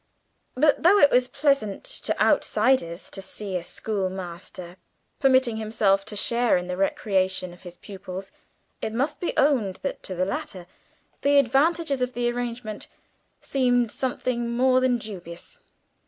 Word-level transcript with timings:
But 0.55 0.81
though 0.81 0.97
it 0.97 1.11
was 1.11 1.27
pleasant 1.27 1.83
to 1.85 2.19
outsiders 2.19 3.11
to 3.11 3.21
see 3.21 3.55
a 3.55 3.61
schoolmaster 3.61 4.77
permitting 5.19 5.57
himself 5.57 6.05
to 6.05 6.15
share 6.15 6.57
in 6.57 6.65
the 6.65 6.75
recreation 6.75 7.53
of 7.53 7.61
his 7.61 7.77
pupils, 7.77 8.31
it 8.81 8.93
must 8.93 9.19
be 9.19 9.37
owned 9.37 9.75
that 9.83 10.01
to 10.01 10.15
the 10.15 10.25
latter 10.25 10.65
the 11.21 11.37
advantages 11.37 12.01
of 12.01 12.13
the 12.13 12.31
arrangement 12.31 12.87
seemed 13.41 13.91
something 13.91 14.49
more 14.49 14.79
than 14.79 14.97
dubious. 14.97 15.61